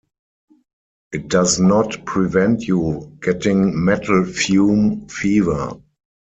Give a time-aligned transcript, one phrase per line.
[1.13, 5.73] It does not prevent you getting metal fume fever.